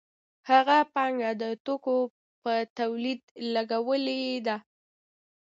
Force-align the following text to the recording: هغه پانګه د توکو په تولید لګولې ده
هغه 0.49 0.77
پانګه 0.93 1.31
د 1.41 1.43
توکو 1.65 1.97
په 2.43 2.53
تولید 2.77 3.21
لګولې 3.53 4.21
ده 4.47 4.57